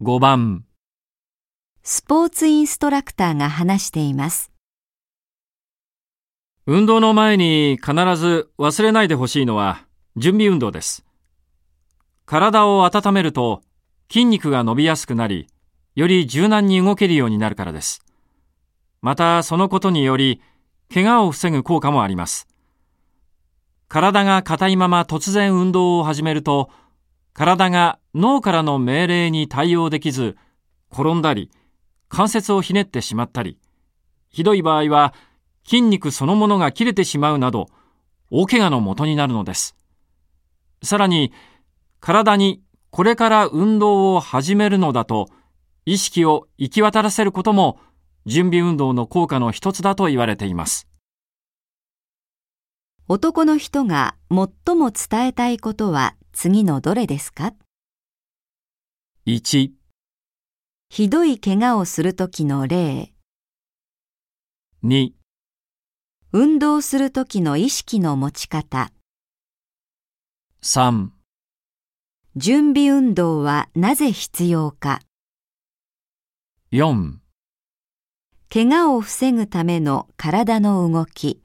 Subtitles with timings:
[0.00, 0.64] 5番
[1.82, 4.52] スポーツインストラクターが話しています。
[6.66, 9.84] 運動の前に必ず忘れないでほしいのは
[10.16, 11.04] 準備運動です。
[12.26, 13.62] 体を温めると
[14.08, 15.48] 筋肉が伸びやすくなり、
[15.96, 18.00] より柔軟に動けるようになるからです。
[19.02, 20.40] またそのことにより、
[20.94, 22.46] 怪我を防ぐ効果もあります。
[23.88, 26.70] 体が硬いまま突然運動を始めると、
[27.32, 30.36] 体が脳からの命令に対応できず、
[30.90, 31.52] 転んだり、
[32.08, 33.60] 関節をひねってしまったり、
[34.28, 35.14] ひどい場合は
[35.64, 37.68] 筋肉そのものが切れてしまうなど、
[38.30, 39.76] 大怪我の元になるのです。
[40.82, 41.32] さらに、
[42.00, 45.28] 体にこれから運動を始めるのだと、
[45.86, 47.78] 意識を行き渡らせることも、
[48.26, 50.88] 準備運動の効果の一つだと言われています。
[53.06, 57.54] 男の人が最も伝えたいことは次のどれですか？
[59.30, 59.72] 1、
[60.88, 63.12] ひどい怪我をするときの例、
[64.82, 65.10] 2、
[66.32, 68.90] 運動するときの意識の持ち方、
[70.62, 71.08] 3、
[72.36, 75.00] 準備運動はなぜ必要か、
[76.72, 77.16] 4
[78.50, 81.42] 怪我を防ぐための体の動き、